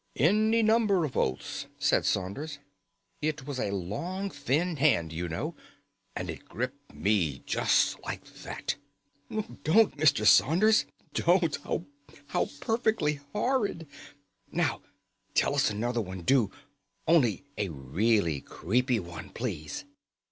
"Any 0.15 0.63
number 0.63 1.05
of 1.05 1.15
oaths," 1.15 1.67
said 1.77 2.07
Saunders. 2.07 2.57
"It 3.21 3.45
was 3.45 3.59
a 3.59 3.69
long 3.69 4.31
thin 4.31 4.77
hand, 4.77 5.13
you 5.13 5.29
know, 5.29 5.55
and 6.15 6.27
it 6.27 6.45
gripped 6.49 6.95
me 6.95 7.43
just 7.45 7.99
like 8.01 8.23
that." 8.41 8.77
"Don't 9.29 9.95
Mr. 9.97 10.25
Saunders! 10.25 10.87
Don't! 11.13 11.55
How 12.29 12.49
perfectly 12.61 13.19
horrid! 13.31 13.85
Now 14.51 14.81
tell 15.35 15.53
us 15.53 15.69
another 15.69 16.01
one, 16.01 16.23
do. 16.23 16.49
Only 17.07 17.43
a 17.59 17.69
really 17.69 18.41
creepy 18.41 18.99
one, 18.99 19.29
please!" 19.29 19.85